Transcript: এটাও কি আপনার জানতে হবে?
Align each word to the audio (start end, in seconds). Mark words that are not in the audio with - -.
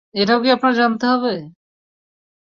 এটাও 0.15 0.39
কি 0.43 0.49
আপনার 0.51 0.73
জানতে 0.79 1.05
হবে? 1.07 1.33